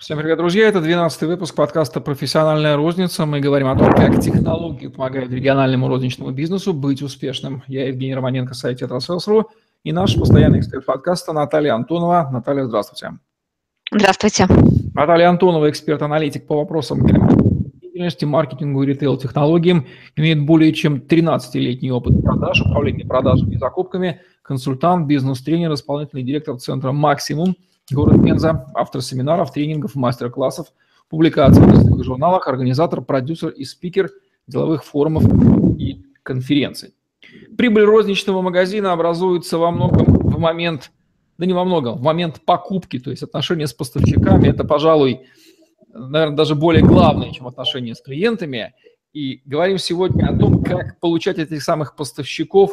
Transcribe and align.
Всем 0.00 0.18
привет, 0.18 0.38
друзья! 0.38 0.66
Это 0.66 0.80
12 0.80 1.22
выпуск 1.24 1.54
подкаста 1.54 2.00
«Профессиональная 2.00 2.74
розница». 2.74 3.26
Мы 3.26 3.40
говорим 3.40 3.68
о 3.68 3.76
том, 3.76 3.92
как 3.92 4.18
технологии 4.18 4.86
помогают 4.86 5.30
региональному 5.30 5.88
розничному 5.88 6.30
бизнесу 6.30 6.72
быть 6.72 7.02
успешным. 7.02 7.62
Я 7.66 7.86
Евгений 7.86 8.14
Романенко, 8.14 8.54
сайт 8.54 8.78
«Тетрасселс.ру» 8.78 9.50
и 9.84 9.92
наш 9.92 10.14
постоянный 10.14 10.60
эксперт 10.60 10.86
подкаста 10.86 11.34
Наталья 11.34 11.74
Антонова. 11.74 12.30
Наталья, 12.32 12.64
здравствуйте. 12.64 13.18
Здравствуйте. 13.92 14.46
Наталья 14.94 15.28
Антонова, 15.28 15.68
эксперт-аналитик 15.68 16.46
по 16.46 16.56
вопросам 16.56 17.06
деятельности, 17.82 18.24
маркетингу 18.24 18.82
и 18.82 18.86
ритейл-технологиям, 18.86 19.86
имеет 20.16 20.46
более 20.46 20.72
чем 20.72 20.94
13-летний 20.96 21.92
опыт 21.92 22.22
продаж, 22.22 22.62
управления 22.62 23.04
продажами 23.04 23.56
и 23.56 23.58
закупками, 23.58 24.22
консультант, 24.40 25.06
бизнес-тренер, 25.06 25.74
исполнительный 25.74 26.22
директор 26.22 26.56
центра 26.56 26.90
«Максимум», 26.90 27.54
город 27.90 28.22
Пенза, 28.22 28.66
автор 28.74 29.02
семинаров, 29.02 29.52
тренингов, 29.52 29.94
мастер-классов, 29.94 30.68
публикаций 31.08 31.62
в 31.62 31.68
разных 31.68 32.04
журналах, 32.04 32.46
организатор, 32.48 33.00
продюсер 33.02 33.48
и 33.48 33.64
спикер 33.64 34.10
деловых 34.46 34.84
форумов 34.84 35.24
и 35.78 36.04
конференций. 36.22 36.94
Прибыль 37.56 37.84
розничного 37.84 38.42
магазина 38.42 38.92
образуется 38.92 39.58
во 39.58 39.70
многом 39.70 40.04
в 40.06 40.38
момент, 40.38 40.90
да 41.38 41.46
не 41.46 41.52
во 41.52 41.64
многом, 41.64 41.98
в 41.98 42.02
момент 42.02 42.40
покупки, 42.44 42.98
то 42.98 43.10
есть 43.10 43.22
отношения 43.22 43.66
с 43.66 43.72
поставщиками. 43.72 44.48
Это, 44.48 44.64
пожалуй, 44.64 45.26
наверное, 45.92 46.36
даже 46.36 46.54
более 46.54 46.82
главное, 46.82 47.30
чем 47.30 47.46
отношения 47.46 47.94
с 47.94 48.00
клиентами. 48.00 48.74
И 49.12 49.42
говорим 49.44 49.78
сегодня 49.78 50.26
о 50.26 50.38
том, 50.38 50.62
как 50.62 51.00
получать 51.00 51.38
этих 51.38 51.62
самых 51.62 51.96
поставщиков 51.96 52.72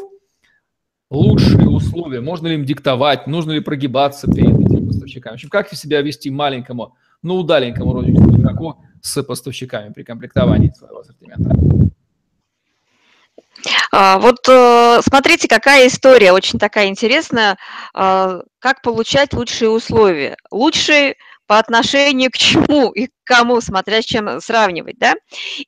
лучшие 1.10 1.68
условия. 1.68 2.22
Можно 2.22 2.48
ли 2.48 2.56
им 2.56 2.66
диктовать, 2.66 3.28
нужно 3.28 3.54
ли 3.54 3.60
прогибаться 3.60 4.32
перед 4.32 4.56
поставщиками. 5.20 5.34
В 5.34 5.36
общем, 5.36 5.50
как 5.50 5.72
себя 5.76 6.02
вести 6.02 6.30
маленькому, 6.30 6.96
но 7.22 7.38
удаленькому 7.38 7.94
розничному 7.94 8.38
игроку 8.38 8.84
с 9.02 9.22
поставщиками 9.24 9.94
при 9.94 10.04
комплектовании 10.04 10.70
своего 10.70 11.00
ассортимента? 11.00 11.52
А, 13.92 14.18
вот 14.20 14.48
э, 14.48 15.02
смотрите, 15.02 15.48
какая 15.48 15.88
история, 15.88 16.32
очень 16.32 16.60
такая 16.60 16.88
интересная. 16.88 17.58
А, 17.94 18.42
как 18.60 18.82
получать 18.82 19.34
лучшие 19.34 19.70
условия? 19.70 20.38
Лучшие 20.52 21.16
по 21.48 21.60
отношению 21.60 22.30
к 22.30 22.38
чему 22.38 22.92
и 22.92 23.08
к 23.08 23.12
кому, 23.24 23.62
смотря 23.62 24.02
с 24.02 24.06
чем 24.06 24.42
сравнивать, 24.42 24.98
да. 25.00 25.16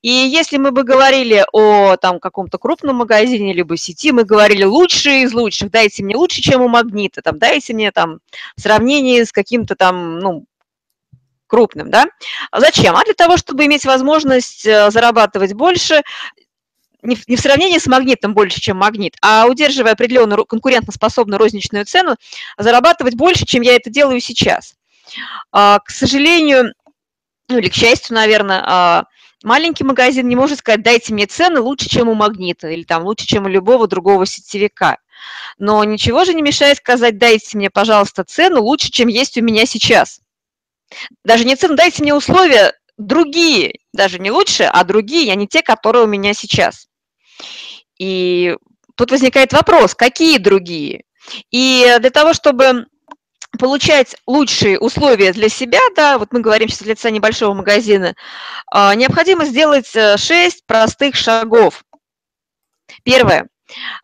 И 0.02 0.10
если 0.10 0.58
мы 0.58 0.72
бы 0.72 0.84
говорили 0.84 1.46
о 1.54 1.96
там 1.96 2.20
каком-то 2.20 2.58
крупном 2.58 2.98
магазине 2.98 3.54
либо 3.54 3.78
сети, 3.78 4.12
мы 4.12 4.26
говорили 4.26 4.64
лучшие 4.64 5.24
из 5.24 5.34
лучших, 5.34 5.72
дайте 5.72 6.04
мне 6.04 6.18
лучше, 6.18 6.42
чем 6.42 6.62
у 6.62 6.68
Магнита, 6.68 7.22
там, 7.22 7.40
дайте 7.40 7.74
мне 7.74 7.92
там 7.92 8.20
в 8.58 8.62
сравнении 8.62 9.24
с 9.24 9.32
каким-то 9.32 9.76
там, 9.76 10.20
ну, 10.20 10.46
крупным, 11.48 11.90
да. 11.90 12.06
Зачем? 12.56 12.96
А 12.96 13.04
для 13.04 13.16
того, 13.16 13.36
чтобы 13.36 13.66
иметь 13.66 13.84
возможность 13.84 14.66
э, 14.66 14.92
зарабатывать 14.92 15.54
больше, 15.54 16.04
не 17.02 17.16
в, 17.16 17.28
не 17.28 17.36
в 17.36 17.40
сравнении 17.40 17.78
с 17.78 17.88
магнитом 17.88 18.34
больше, 18.34 18.60
чем 18.60 18.78
магнит, 18.78 19.16
а 19.22 19.46
удерживая 19.48 19.94
определенную 19.94 20.46
конкурентоспособную 20.46 21.40
розничную 21.40 21.86
цену, 21.86 22.16
зарабатывать 22.58 23.16
больше, 23.16 23.46
чем 23.46 23.62
я 23.62 23.76
это 23.76 23.90
делаю 23.90 24.20
сейчас. 24.20 24.76
А, 25.52 25.80
к 25.80 25.90
сожалению, 25.90 26.74
ну 27.48 27.58
или 27.58 27.70
к 27.70 27.74
счастью, 27.74 28.16
наверное, 28.16 28.64
а, 28.66 29.04
маленький 29.44 29.84
магазин 29.84 30.28
не 30.28 30.36
может 30.36 30.60
сказать, 30.60 30.84
дайте 30.84 31.14
мне 31.14 31.26
цены 31.26 31.62
лучше, 31.62 31.90
чем 31.90 32.10
у 32.10 32.14
Магнита, 32.14 32.68
или 32.68 32.84
там 32.84 33.04
лучше, 33.04 33.26
чем 33.26 33.46
у 33.46 33.50
любого 33.50 33.88
другого 33.88 34.26
сетевика. 34.26 34.98
Но 35.58 35.84
ничего 35.84 36.24
же 36.26 36.34
не 36.34 36.42
мешает 36.42 36.78
сказать, 36.78 37.18
дайте 37.18 37.58
мне, 37.58 37.70
пожалуйста, 37.70 38.24
цену 38.24 38.62
лучше, 38.62 38.92
чем 38.92 39.08
есть 39.08 39.38
у 39.38 39.42
меня 39.42 39.66
сейчас. 39.66 40.22
Даже 41.24 41.46
не 41.46 41.56
цену, 41.56 41.76
дайте 41.76 42.02
мне 42.02 42.14
условия 42.14 42.74
другие, 42.98 43.80
даже 43.94 44.20
не 44.20 44.32
лучше, 44.32 44.64
а 44.64 44.84
другие, 44.84 45.32
а 45.32 45.36
не 45.36 45.48
те, 45.48 45.62
которые 45.62 46.04
у 46.04 46.08
меня 46.08 46.34
сейчас. 46.34 46.89
И 48.00 48.56
тут 48.96 49.12
возникает 49.12 49.54
вопрос, 49.54 49.94
какие 49.94 50.38
другие? 50.38 51.04
И 51.52 51.96
для 52.00 52.10
того, 52.10 52.34
чтобы 52.34 52.86
получать 53.58 54.16
лучшие 54.28 54.80
условия 54.80 55.34
для 55.34 55.50
себя, 55.50 55.80
да, 55.96 56.18
вот 56.18 56.32
мы 56.32 56.42
говорим 56.42 56.70
сейчас 56.70 56.88
лица 56.88 57.10
небольшого 57.12 57.54
магазина, 57.54 58.16
а, 58.72 58.94
необходимо 58.96 59.46
сделать 59.46 59.88
6 59.88 60.28
э, 60.28 60.50
простых 60.66 61.16
шагов. 61.16 61.84
Первое. 63.04 63.48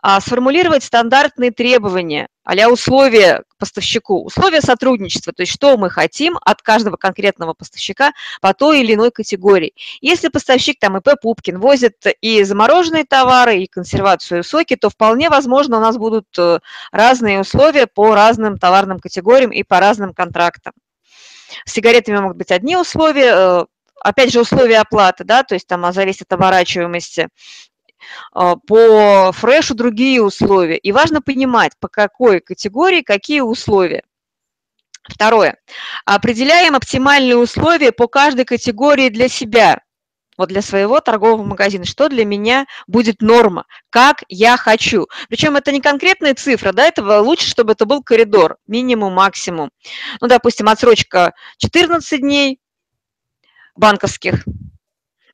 А, 0.02 0.20
сформулировать 0.22 0.84
стандартные 0.84 1.52
требования, 1.52 2.28
а 2.46 2.70
условия 2.70 3.44
поставщику, 3.58 4.24
условия 4.24 4.62
сотрудничества, 4.62 5.34
то 5.34 5.42
есть 5.42 5.52
что 5.52 5.78
мы 5.78 5.90
хотим 5.90 6.38
от 6.42 6.62
каждого 6.62 6.96
конкретного 6.96 7.54
поставщика 7.54 8.14
по 8.40 8.54
той 8.54 8.82
или 8.82 8.94
иной 8.94 9.12
категории. 9.12 9.74
Если 10.00 10.28
поставщик 10.30 10.80
там 10.80 10.98
ИП 10.98 11.20
Пупкин 11.22 11.60
возит 11.60 11.96
и 12.22 12.44
замороженные 12.44 13.04
товары, 13.04 13.58
и 13.58 13.68
консервацию 13.68 14.44
соки, 14.44 14.76
то 14.76 14.90
вполне 14.90 15.30
возможно 15.30 15.78
у 15.78 15.82
нас 15.82 15.98
будут 15.98 16.28
э, 16.38 16.60
разные 16.92 17.42
условия 17.42 17.88
по 17.88 18.14
разным 18.14 18.58
товарным 18.60 19.00
категориям 19.00 19.52
и 19.52 19.64
по 19.64 19.80
разным 19.80 20.14
контрактам. 20.14 20.74
С 21.66 21.74
сигаретами 21.74 22.20
могут 22.20 22.38
быть 22.38 22.52
одни 22.52 22.78
условия, 22.78 23.34
э, 23.34 23.66
опять 24.02 24.32
же, 24.32 24.42
условия 24.42 24.80
оплаты, 24.80 25.24
да, 25.24 25.44
то 25.44 25.56
есть 25.56 25.68
там 25.68 25.92
зависит 25.92 26.24
от 26.24 26.34
оборачиваемости. 26.34 27.30
А, 28.34 28.56
по 28.56 29.32
фрешу 29.32 29.76
другие 29.76 30.22
условия. 30.22 30.78
И 30.78 30.92
важно 30.92 31.22
понимать, 31.22 31.74
по 31.80 31.88
какой 31.88 32.40
категории 32.40 33.02
какие 33.02 33.42
условия. 33.42 34.04
Второе. 35.08 35.58
Определяем 36.06 36.76
оптимальные 36.76 37.38
условия 37.38 37.92
по 37.92 38.08
каждой 38.08 38.46
категории 38.46 39.10
для 39.10 39.30
себя. 39.30 39.82
Вот 40.38 40.50
для 40.50 40.62
своего 40.62 41.00
торгового 41.00 41.46
магазина, 41.46 41.86
что 41.86 42.10
для 42.10 42.26
меня 42.26 42.66
будет 42.88 43.22
норма, 43.22 43.66
как 43.90 44.24
я 44.28 44.58
хочу. 44.58 45.08
Причем 45.30 45.56
это 45.56 45.72
не 45.72 45.80
конкретная 45.80 46.34
цифра, 46.34 46.74
да, 46.74 46.88
этого 46.88 47.20
лучше, 47.20 47.48
чтобы 47.48 47.72
это 47.72 47.86
был 47.86 48.04
коридор, 48.04 48.58
минимум, 48.68 49.14
максимум. 49.14 49.72
Ну, 50.20 50.28
допустим, 50.28 50.68
отсрочка 50.68 51.34
14 51.58 52.20
дней 52.20 52.60
банковских, 53.78 54.44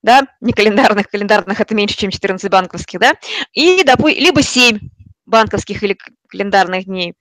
да, 0.04 0.28
не 0.40 0.54
календарных, 0.54 1.10
календарных 1.10 1.60
это 1.60 1.76
меньше, 1.76 1.98
чем 1.98 2.12
14 2.12 2.50
банковских, 2.50 3.00
да, 3.00 3.16
и, 3.54 3.84
допустим, 3.84 4.24
либо 4.24 4.42
7 4.42 4.80
банковских 5.26 5.82
или 5.84 5.98
календарных 6.28 6.86
дней. 6.86 7.14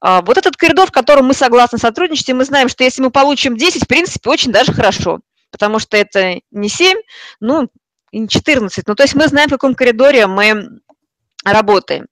А, 0.00 0.22
вот 0.22 0.38
этот 0.38 0.56
коридор, 0.56 0.88
в 0.88 0.92
котором 0.92 1.26
мы 1.26 1.34
согласны 1.34 1.78
сотрудничать, 1.78 2.28
и 2.28 2.34
мы 2.34 2.44
знаем, 2.44 2.68
что 2.68 2.84
если 2.84 3.02
мы 3.02 3.10
получим 3.10 3.56
10, 3.56 3.84
в 3.84 3.86
принципе, 3.86 4.30
очень 4.30 4.52
даже 4.52 4.72
хорошо, 4.72 5.20
потому 5.50 5.78
что 5.78 5.96
это 5.96 6.40
не 6.50 6.68
7, 6.68 6.98
ну, 7.40 7.68
и 8.10 8.20
не 8.20 8.28
14. 8.28 8.86
Ну, 8.86 8.94
то 8.94 9.02
есть 9.02 9.14
мы 9.14 9.26
знаем, 9.28 9.48
в 9.48 9.52
каком 9.52 9.74
коридоре 9.74 10.26
мы 10.26 10.80
работаем. 11.44 12.06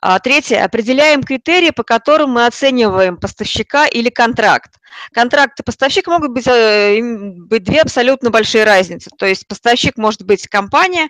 А, 0.00 0.18
третье. 0.20 0.64
Определяем 0.64 1.22
критерии, 1.22 1.70
по 1.70 1.82
которым 1.82 2.30
мы 2.30 2.46
оцениваем 2.46 3.16
поставщика 3.16 3.86
или 3.86 4.10
контракт. 4.10 4.78
Контракт 5.12 5.58
и 5.60 5.62
поставщик 5.62 6.06
могут 6.06 6.30
быть, 6.30 6.46
э, 6.46 7.00
быть 7.02 7.64
две 7.64 7.80
абсолютно 7.80 8.30
большие 8.30 8.64
разницы. 8.64 9.10
То 9.18 9.26
есть 9.26 9.46
поставщик 9.48 9.96
может 9.96 10.22
быть 10.22 10.46
компания, 10.46 11.08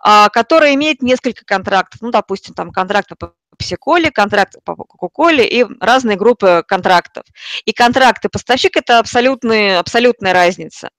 а, 0.00 0.28
которая 0.28 0.74
имеет 0.74 1.02
несколько 1.02 1.44
контрактов. 1.44 2.00
Ну, 2.02 2.10
допустим, 2.10 2.54
там 2.54 2.70
контракт 2.72 3.10
по 3.18 3.32
пепси 3.56 3.76
контракт 4.12 4.56
по 4.64 4.76
кока-коле 4.76 5.48
и 5.48 5.64
разные 5.80 6.16
группы 6.16 6.62
контрактов. 6.66 7.24
И 7.64 7.72
контракт 7.72 8.24
и 8.24 8.28
поставщик– 8.28 8.76
это 8.78 8.98
абсолютная, 8.98 9.78
абсолютная 9.80 10.34
разница. 10.34 10.90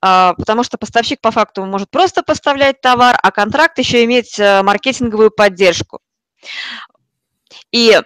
А, 0.00 0.34
потому 0.34 0.62
что 0.64 0.78
поставщик 0.78 1.20
по 1.20 1.30
факту 1.30 1.64
может 1.64 1.90
просто 1.90 2.22
поставлять 2.22 2.80
товар, 2.80 3.18
а 3.22 3.30
контракт 3.30 3.78
еще 3.78 4.04
иметь 4.04 4.38
э, 4.38 4.62
маркетинговую 4.62 5.30
поддержку. 5.30 6.00
И 7.72 8.00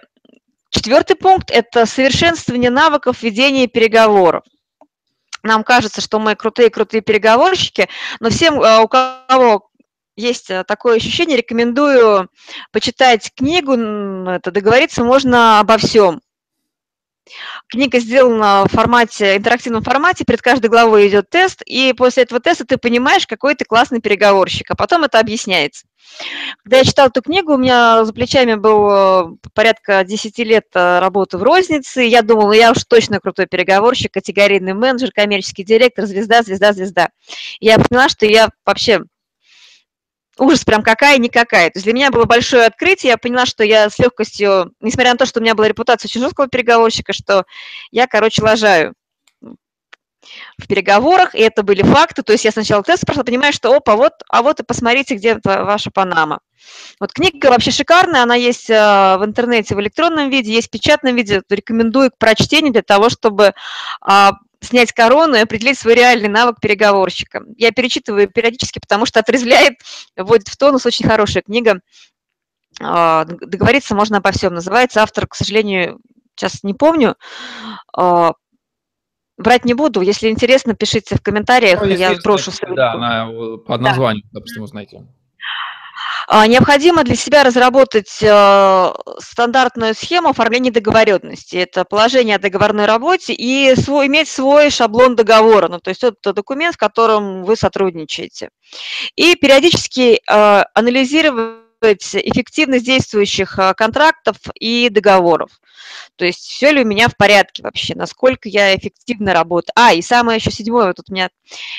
четвертый 0.69 1.15
пункт– 1.15 1.51
это 1.51 1.85
совершенствование 1.85 2.69
навыков 2.69 3.21
ведения 3.21 3.67
переговоров. 3.67 4.43
Нам 5.43 5.63
кажется, 5.63 6.01
что 6.01 6.19
мы 6.19 6.35
крутые-крутые 6.35 7.01
переговорщики, 7.01 7.89
но 8.19 8.29
всем, 8.29 8.61
э, 8.61 8.79
у 8.81 8.87
кого 8.87 9.71
есть 10.15 10.49
э, 10.51 10.63
такое 10.63 10.97
ощущение, 10.97 11.37
рекомендую 11.37 12.29
почитать 12.71 13.31
книгу, 13.35 13.73
это 13.73 14.51
договориться 14.51 15.03
можно 15.03 15.59
обо 15.59 15.77
всем. 15.77 16.21
Книга 17.67 17.99
сделана 17.99 18.65
в 18.65 18.71
формате, 18.71 19.37
интерактивном 19.37 19.83
формате, 19.83 20.25
перед 20.25 20.41
каждой 20.41 20.69
главой 20.69 21.07
идет 21.07 21.29
тест, 21.29 21.61
и 21.65 21.93
после 21.93 22.23
этого 22.23 22.41
теста 22.41 22.65
ты 22.65 22.77
понимаешь, 22.77 23.25
какой 23.25 23.55
ты 23.55 23.63
классный 23.63 24.01
переговорщик, 24.01 24.69
а 24.71 24.75
потом 24.75 25.03
это 25.03 25.19
объясняется. 25.19 25.85
Когда 26.63 26.77
я 26.77 26.83
читала 26.83 27.07
эту 27.07 27.21
книгу, 27.21 27.53
у 27.53 27.57
меня 27.57 28.05
за 28.05 28.13
плечами 28.13 28.55
был 28.55 29.39
порядка 29.53 30.03
10 30.03 30.37
лет 30.39 30.65
э, 30.73 30.99
работы 30.99 31.37
в 31.37 31.43
рознице, 31.43 32.01
я 32.03 32.21
думала, 32.21 32.53
я 32.53 32.71
уж 32.71 32.83
точно 32.83 33.19
крутой 33.19 33.47
переговорщик, 33.47 34.13
категорийный 34.13 34.73
менеджер, 34.73 35.11
коммерческий 35.11 35.63
директор, 35.63 36.05
звезда, 36.05 36.43
звезда, 36.43 36.73
звезда. 36.73 37.09
Я 37.59 37.79
поняла, 37.79 38.09
что 38.09 38.25
я 38.25 38.49
вообще 38.65 39.01
ужас 40.37 40.63
прям 40.65 40.81
какая-никакая. 40.83 41.69
То 41.69 41.77
есть 41.77 41.85
для 41.85 41.93
меня 41.93 42.11
было 42.11 42.25
большое 42.25 42.65
открытие, 42.65 43.11
я 43.11 43.17
поняла, 43.17 43.45
что 43.45 43.63
я 43.63 43.89
с 43.89 43.99
легкостью, 43.99 44.73
несмотря 44.81 45.11
на 45.11 45.17
то, 45.17 45.25
что 45.25 45.39
у 45.39 45.43
меня 45.43 45.55
была 45.55 45.67
репутация 45.67 46.07
очень 46.07 46.21
жесткого 46.21 46.47
переговорщика, 46.47 47.13
что 47.13 47.45
я, 47.91 48.07
короче, 48.07 48.41
лажаю. 48.41 48.93
В 50.57 50.67
переговорах, 50.67 51.35
и 51.35 51.39
это 51.39 51.63
были 51.63 51.81
факты. 51.81 52.23
То 52.23 52.33
есть 52.33 52.45
я 52.45 52.51
сначала 52.51 52.83
тест 52.83 53.05
прошла, 53.05 53.23
понимаю, 53.23 53.53
что 53.53 53.73
опа, 53.73 53.95
вот, 53.95 54.13
а 54.29 54.41
вот 54.41 54.59
и 54.59 54.63
посмотрите, 54.63 55.15
где 55.15 55.39
ваша 55.43 55.91
Панама. 55.91 56.39
Вот 56.99 57.11
книга 57.11 57.47
вообще 57.47 57.71
шикарная, 57.71 58.23
она 58.23 58.35
есть 58.35 58.69
э, 58.69 58.73
в 59.17 59.25
интернете 59.25 59.75
в 59.75 59.81
электронном 59.81 60.29
виде, 60.29 60.53
есть 60.53 60.67
в 60.67 60.71
печатном 60.71 61.15
виде. 61.15 61.41
Рекомендую 61.49 62.11
к 62.11 62.17
прочтению 62.17 62.71
для 62.71 62.83
того, 62.83 63.09
чтобы 63.09 63.53
а, 64.01 64.33
снять 64.61 64.93
корону 64.93 65.35
и 65.35 65.39
определить 65.39 65.79
свой 65.79 65.95
реальный 65.95 66.29
навык 66.29 66.59
переговорщика. 66.61 67.43
Я 67.57 67.71
перечитываю 67.71 68.29
периодически, 68.29 68.79
потому 68.79 69.05
что 69.05 69.19
отрезвляет, 69.19 69.73
вводит 70.15 70.47
в 70.47 70.57
тонус, 70.57 70.85
очень 70.85 71.07
хорошая 71.07 71.43
книга. 71.43 71.81
А, 72.79 73.25
договориться 73.25 73.95
можно 73.95 74.17
обо 74.17 74.31
всем. 74.31 74.53
Называется 74.53 75.01
автор, 75.01 75.27
к 75.27 75.35
сожалению, 75.35 75.99
сейчас 76.35 76.63
не 76.63 76.73
помню. 76.73 77.15
Брать 79.41 79.65
не 79.65 79.73
буду. 79.73 80.01
Если 80.01 80.29
интересно, 80.29 80.73
пишите 80.75 81.15
в 81.15 81.21
комментариях, 81.21 81.81
ну, 81.81 81.87
я 81.87 82.15
сброшу 82.15 82.51
ссылку. 82.51 82.75
Да, 82.75 82.95
на, 82.95 83.57
по 83.57 83.77
названию, 83.77 84.23
да. 84.31 84.39
допустим, 84.39 84.63
узнаете. 84.63 85.03
А, 86.27 86.47
необходимо 86.47 87.03
для 87.03 87.15
себя 87.15 87.43
разработать 87.43 88.19
э, 88.21 88.93
стандартную 89.19 89.93
схему 89.95 90.29
оформления 90.29 90.71
договоренности. 90.71 91.57
Это 91.57 91.83
положение 91.83 92.37
о 92.37 92.39
договорной 92.39 92.85
работе 92.85 93.33
и 93.33 93.75
свой, 93.75 94.07
иметь 94.07 94.29
свой 94.29 94.69
шаблон 94.69 95.15
договора. 95.15 95.67
Ну, 95.67 95.79
то 95.79 95.89
есть 95.89 96.03
это 96.03 96.31
документ, 96.33 96.75
в 96.75 96.77
котором 96.77 97.43
вы 97.43 97.55
сотрудничаете. 97.55 98.49
И 99.15 99.35
периодически 99.35 100.21
э, 100.25 100.63
анализировать 100.73 101.59
эффективность 102.13 102.85
действующих 102.85 103.57
э, 103.57 103.73
контрактов 103.73 104.37
и 104.59 104.89
договоров. 104.89 105.49
То 106.15 106.25
есть 106.25 106.39
все 106.39 106.71
ли 106.71 106.83
у 106.83 106.85
меня 106.85 107.07
в 107.07 107.17
порядке 107.17 107.63
вообще, 107.63 107.95
насколько 107.95 108.49
я 108.49 108.75
эффективно 108.75 109.33
работаю. 109.33 109.73
А, 109.75 109.93
и 109.93 110.01
самое 110.01 110.37
еще 110.37 110.51
седьмое, 110.51 110.87
вот 110.87 110.97
тут 110.97 111.09
у 111.09 111.13
меня 111.13 111.29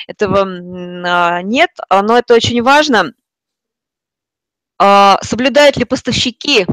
этого 0.07 0.41
а, 0.41 1.41
нет, 1.41 1.71
но 1.89 2.17
это 2.17 2.33
очень 2.33 2.61
важно– 2.61 3.13
а, 4.85 5.17
соблюдают 5.21 5.77
ли 5.77 5.85
поставщики 5.85 6.65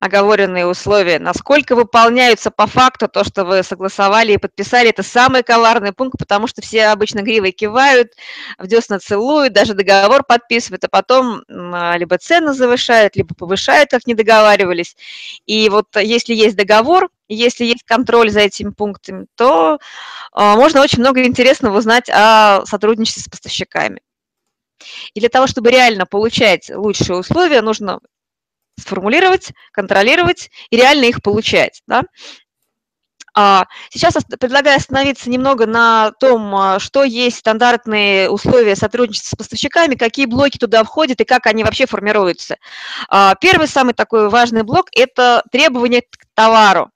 оговоренные 0.00 0.66
условия, 0.66 1.18
насколько 1.18 1.76
выполняются 1.76 2.50
по 2.50 2.66
факту 2.66 3.06
то, 3.06 3.22
что 3.22 3.44
вы 3.44 3.62
согласовали 3.62 4.32
и 4.32 4.38
подписали, 4.38 4.88
это 4.88 5.02
самый 5.02 5.42
коварный 5.42 5.92
пункт, 5.92 6.18
потому 6.18 6.46
что 6.46 6.62
все 6.62 6.86
обычно 6.86 7.20
гривой 7.20 7.52
кивают, 7.52 8.12
в 8.58 8.66
десна 8.66 8.98
целуют, 8.98 9.52
даже 9.52 9.74
договор 9.74 10.24
подписывают, 10.24 10.84
а 10.84 10.88
потом 10.88 11.42
а, 11.48 11.98
либо 11.98 12.16
цены 12.16 12.54
завышают, 12.54 13.14
либо 13.14 13.34
повышают, 13.34 13.90
как 13.90 14.06
не 14.06 14.14
договаривались. 14.14 14.96
И 15.44 15.68
вот 15.68 15.88
если 15.96 16.34
есть 16.34 16.56
договор, 16.56 17.10
если 17.28 17.66
есть 17.66 17.84
контроль 17.84 18.30
за 18.30 18.40
этими 18.40 18.70
пунктами, 18.70 19.26
то 19.36 19.78
а, 20.32 20.56
можно 20.56 20.80
очень 20.80 21.00
много 21.00 21.22
интересного 21.24 21.76
узнать 21.76 22.08
о 22.08 22.64
сотрудничестве 22.64 23.22
с 23.22 23.28
поставщиками. 23.28 24.00
И 25.12 25.20
для 25.20 25.28
того, 25.28 25.46
чтобы 25.46 25.70
реально 25.70 26.06
получать 26.06 26.70
лучшие 26.74 27.18
условия, 27.18 27.60
нужно 27.60 28.00
сформулировать, 28.80 29.52
контролировать 29.72 30.50
и 30.70 30.76
реально 30.76 31.04
их 31.04 31.22
получать. 31.22 31.82
Да? 31.86 32.02
А, 33.34 33.66
сейчас 33.90 34.14
предлагаю 34.38 34.76
остановиться 34.76 35.30
немного 35.30 35.66
на 35.66 36.12
том, 36.18 36.54
а, 36.54 36.78
что 36.78 37.04
есть 37.04 37.38
стандартные 37.38 38.28
условия 38.28 38.74
сотрудничества 38.74 39.36
с 39.36 39.38
поставщиками, 39.38 39.94
какие 39.94 40.26
блоки 40.26 40.58
туда 40.58 40.82
входят 40.84 41.20
и 41.20 41.24
как 41.24 41.46
они 41.46 41.62
вообще 41.62 41.86
формируются. 41.86 42.56
А, 43.08 43.34
первый 43.36 43.68
самый 43.68 43.94
такой 43.94 44.28
важный 44.28 44.62
блок– 44.62 44.88
это 44.96 45.44
требования 45.52 46.02
к 46.02 46.26
товару. 46.34 46.90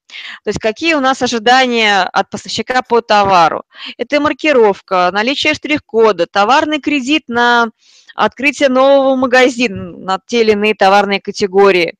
То 0.44 0.50
есть 0.50 0.58
какие 0.58 0.94
у 0.94 1.00
нас 1.00 1.22
ожидания 1.22 2.02
от 2.02 2.30
поставщика 2.30 2.82
по 2.82 3.00
товару. 3.00 3.64
Это 3.96 4.20
маркировка, 4.20 5.10
наличие 5.12 5.54
штрих-кода, 5.54 6.26
товарный 6.26 6.80
кредит 6.80 7.24
на 7.28 7.68
открытие 8.14 8.68
нового 8.68 9.16
магазина 9.16 9.96
на 9.96 10.20
те 10.26 10.42
или 10.42 10.52
иные 10.52 10.74
товарные 10.74 11.20
категории. 11.20 11.94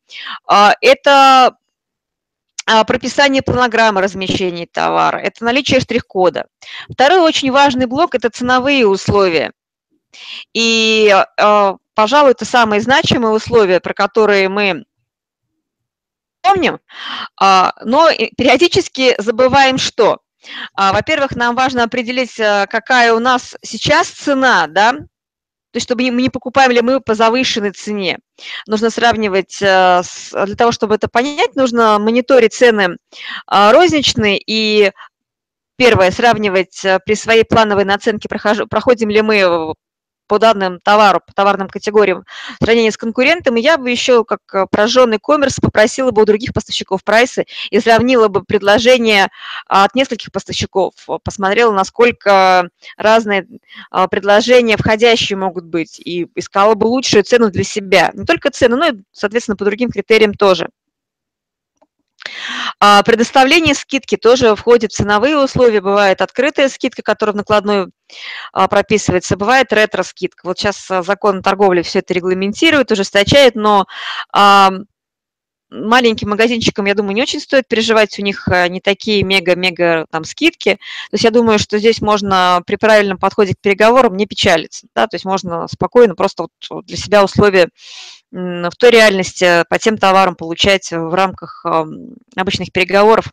Это 0.81 1.57
а, 2.67 2.85
прописание 2.85 3.43
планограммы 3.43 4.01
размещения 4.01 4.67
товара, 4.67 5.19
это 5.19 5.45
наличие 5.45 5.81
штрих-кода. 5.81 6.47
Второй 6.91 7.21
очень 7.21 7.53
важный 7.53 7.87
блок– 7.87 8.15
это 8.17 8.31
ценовые 8.31 8.87
условия. 8.87 9.53
И, 10.55 11.15
а, 11.37 11.77
пожалуй, 11.95 12.31
это 12.31 12.47
самые 12.47 12.81
значимые 12.81 13.35
условия, 13.35 13.81
про 13.81 13.93
которые 13.93 14.49
мы 14.49 14.85
помним, 16.41 16.79
а, 17.39 17.73
но 17.83 18.09
периодически 18.37 19.15
забываем 19.19 19.77
что? 19.77 20.21
Во-первых, 20.77 21.37
нам 21.37 21.57
важно 21.57 21.85
определить, 21.85 22.35
какая 22.37 23.15
у 23.15 23.19
нас 23.19 23.57
сейчас 23.63 24.09
цена, 24.09 24.67
да, 24.67 24.95
то 25.75 25.79
есть 25.79 25.89
чтобы 25.89 26.09
мы 26.13 26.23
не 26.23 26.31
покупаем 26.31 26.71
ли 26.71 26.81
мы 26.83 27.01
по 27.01 27.17
завышенной 27.17 27.73
цене. 27.73 28.21
Нужно 28.69 28.91
сравнивать, 28.91 29.61
э, 29.61 30.03
для 30.47 30.55
того, 30.55 30.71
чтобы 30.71 30.95
это 30.95 31.09
понять, 31.09 31.57
нужно 31.57 31.99
мониторить 31.99 32.55
цены 32.55 32.97
а, 33.49 33.73
розничные 33.73 34.39
и 34.39 34.93
Первое, 35.77 36.13
сравнивать 36.13 36.85
э, 36.85 37.01
при 37.05 37.15
своей 37.15 37.43
плановой 37.43 37.85
наценке, 37.85 38.29
проходим 38.29 39.11
ли 39.11 39.23
мы 39.23 39.75
по 40.27 40.39
данным 40.39 40.81
товару, 40.83 41.21
по 41.27 41.33
товарным 41.33 41.69
категориям 41.69 42.25
в 42.61 42.65
сравнении 42.65 42.91
с 42.91 42.97
конкурентом, 42.97 43.57
и 43.57 43.61
я 43.61 43.79
бы 43.79 43.91
еще, 43.91 44.25
как 44.25 44.41
э, 44.53 44.67
прожженный 44.71 45.19
коммерс, 45.19 45.57
попросила 45.61 46.11
бы 46.11 46.23
у 46.23 46.25
других 46.25 46.53
поставщиков 46.53 47.05
прайсы 47.05 47.45
и 47.71 47.81
сравнила 47.81 48.29
бы 48.29 48.43
предложения 48.45 49.31
от 49.67 49.95
нескольких 49.95 50.33
поставщиков, 50.33 50.95
посмотрела, 51.23 51.73
насколько 51.73 52.69
разные 52.97 53.47
а, 53.91 54.09
предложения 54.09 54.77
входящие 54.77 55.37
могут 55.37 55.65
быть, 55.65 56.01
и 56.01 56.29
искала 56.35 56.75
бы 56.75 56.87
лучшую 56.87 57.25
цену 57.25 57.51
для 57.51 57.65
себя. 57.65 58.11
Не 58.15 58.25
только 58.25 58.51
цену, 58.51 58.77
но 58.77 58.89
и, 58.89 58.93
соответственно, 59.13 59.57
по 59.57 59.65
другим 59.65 59.91
критериям 59.91 60.35
тоже. 60.35 60.69
А 62.81 63.03
предоставление 63.03 63.75
скидки 63.75 64.17
тоже 64.17 64.55
входит 64.57 64.93
в 64.93 64.97
ценовые 64.97 65.39
условия. 65.39 65.81
Бывает 65.81 66.21
открытая 66.21 66.69
скидка, 66.69 67.03
которая 67.03 67.33
в 67.33 67.37
накладной 67.37 67.87
а, 68.53 68.69
прописывается, 68.69 69.37
бывает 69.37 69.73
ретро-скидка. 69.73 70.47
Вот 70.47 70.59
сейчас 70.59 70.91
а, 70.91 71.03
закон 71.03 71.43
торговли 71.43 71.83
все 71.83 72.01
это 72.01 72.15
регламентирует, 72.15 72.93
ужесточает, 72.93 73.55
но 73.55 73.87
маленьким 75.71 76.31
магазинчикам, 76.31 76.85
я 76.87 76.95
думаю, 76.95 77.15
не 77.15 77.23
очень 77.23 77.41
стоит 77.41 77.67
переживать, 77.69 78.19
у 78.19 78.23
них 78.23 78.49
не 78.69 78.81
такие 78.81 79.23
мега-мега 79.23 80.07
там 80.11 80.25
скидки. 80.25 80.75
То 80.75 81.15
есть 81.15 81.25
я 81.25 81.31
думаю, 81.31 81.59
что 81.59 81.79
здесь 81.79 82.01
можно 82.01 82.63
при 82.67 82.77
правильном 82.77 83.19
подходе 83.19 83.55
к 83.55 83.61
переговорам 83.61 84.17
не 84.17 84.27
печалиться. 84.27 84.87
Да? 84.95 85.07
То 85.07 85.17
есть 85.17 85.25
можно 85.25 85.67
спокойно 85.69 86.15
просто 86.15 86.47
вот 86.71 86.87
для 86.87 86.97
себя 86.97 87.25
условия 87.25 87.69
в 88.31 88.73
той 88.79 88.91
реальности 88.91 89.65
по 89.69 89.79
тем 89.79 89.97
товарам 89.99 90.35
получать 90.37 90.91
в 90.91 91.15
рамках 91.15 91.65
обычных 92.37 92.73
переговоров. 92.73 93.27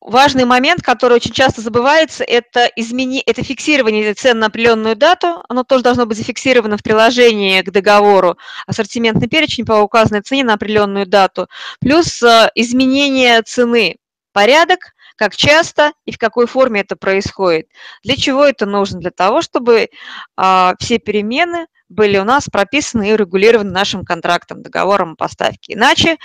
Важный 0.00 0.46
момент, 0.46 0.82
который 0.82 1.14
очень 1.14 1.32
часто 1.32 1.60
забывается, 1.60 2.24
это, 2.24 2.70
измени... 2.74 3.22
это 3.26 3.42
фиксирование 3.42 4.14
цен 4.14 4.38
на 4.38 4.46
определенную 4.46 4.96
дату. 4.96 5.42
Оно 5.46 5.62
тоже 5.62 5.82
должно 5.82 6.06
быть 6.06 6.16
зафиксировано 6.16 6.78
в 6.78 6.82
приложении 6.82 7.60
к 7.60 7.70
договору. 7.70 8.38
Ассортиментный 8.66 9.28
перечень 9.28 9.66
по 9.66 9.74
указанной 9.74 10.22
цене 10.22 10.42
на 10.42 10.54
определенную 10.54 11.06
дату. 11.06 11.48
Плюс 11.80 12.22
э, 12.22 12.50
изменение 12.54 13.42
цены. 13.42 13.98
Порядок, 14.32 14.94
как 15.20 15.36
часто 15.36 15.92
и 16.06 16.12
в 16.12 16.18
какой 16.18 16.46
форме 16.46 16.80
это 16.80 16.96
происходит. 16.96 17.68
Для 18.02 18.16
чего 18.16 18.42
это 18.42 18.64
нужно? 18.64 19.00
Для 19.00 19.10
того, 19.10 19.42
чтобы 19.42 19.90
а, 20.34 20.74
все 20.80 20.98
перемены 20.98 21.66
были 21.90 22.16
у 22.16 22.24
нас 22.24 22.48
прописаны 22.50 23.10
и 23.10 23.12
урегулированы 23.12 23.70
нашим 23.70 24.02
контрактом, 24.02 24.62
договором 24.62 25.12
о 25.12 25.16
поставке. 25.16 25.74
Иначе 25.74 26.16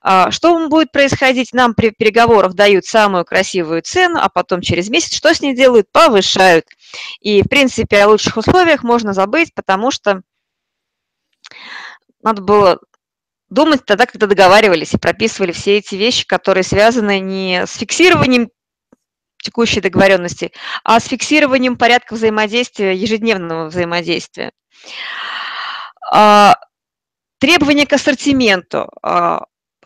а, 0.00 0.30
что 0.30 0.66
будет 0.70 0.92
происходить? 0.92 1.52
Нам 1.52 1.74
при 1.74 1.90
переговорах 1.90 2.54
дают 2.54 2.86
самую 2.86 3.26
красивую 3.26 3.82
цену, 3.82 4.18
а 4.18 4.30
потом 4.30 4.62
через 4.62 4.88
месяц 4.88 5.14
что 5.14 5.34
с 5.34 5.42
ней 5.42 5.54
делают? 5.54 5.92
Повышают. 5.92 6.64
И, 7.20 7.42
в 7.42 7.50
принципе, 7.50 8.02
о 8.02 8.08
лучших 8.08 8.38
условиях 8.38 8.82
можно 8.82 9.12
забыть, 9.12 9.52
потому 9.54 9.90
что 9.90 10.22
надо 12.22 12.40
было 12.40 12.78
думать 13.50 13.84
тогда, 13.84 14.06
когда 14.06 14.26
договаривались 14.26 14.94
и 14.94 14.98
прописывали 14.98 15.52
все 15.52 15.78
эти 15.78 15.94
вещи, 15.94 16.26
которые 16.26 16.64
связаны 16.64 17.20
не 17.20 17.66
с 17.66 17.76
фиксированием 17.76 18.50
текущей 19.42 19.80
договоренности, 19.80 20.52
а 20.84 21.00
с 21.00 21.06
фиксированием 21.06 21.76
порядка 21.76 22.14
взаимодействия, 22.14 22.94
ежедневного 22.94 23.66
взаимодействия. 23.68 24.52
А, 26.10 26.56
требования 27.38 27.86
к 27.86 27.92
ассортименту. 27.92 28.90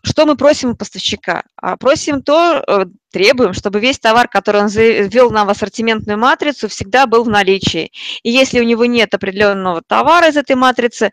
А, 0.02 0.09
что 0.09 0.26
мы 0.26 0.37
просим 0.37 0.71
у 0.71 0.75
поставщика? 0.76 1.42
А, 1.56 1.76
просим 1.76 2.23
то, 2.23 2.62
э, 2.66 2.85
требуем, 3.11 3.52
чтобы 3.52 3.80
весь 3.80 3.99
товар, 3.99 4.28
который 4.28 4.62
он 4.62 4.68
ввел 4.68 5.30
нам 5.30 5.47
в 5.47 5.50
ассортиментную 5.50 6.18
матрицу, 6.18 6.68
всегда 6.68 7.06
был 7.06 7.25
в 7.25 7.28
наличии. 7.28 7.90
И 8.23 8.30
если 8.30 8.61
у 8.61 8.64
него 8.64 8.85
нет 8.87 9.14
определенного 9.14 9.82
товара 9.87 10.28
из 10.28 10.37
этой 10.37 10.56
матрицы, 10.56 11.12